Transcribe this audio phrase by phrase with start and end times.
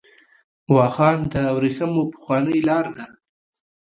[0.75, 3.05] واخان د ورېښمو پخوانۍ لار ده.